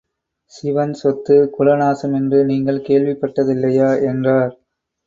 சிவன் 0.51 0.93
சொத்து 0.93 1.49
குல 1.51 1.75
நாசம் 1.75 2.13
என்று 2.13 2.45
நீங்கள் 2.45 2.85
கேள்விப்பட்டதில்லையா? 2.87 3.91
என்றார். 4.03 4.53